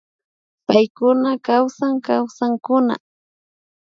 [0.67, 2.95] Paykuna kawsan Kawsankuna